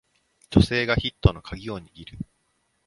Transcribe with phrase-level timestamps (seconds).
[0.49, 2.17] 女性がヒットのカギを握る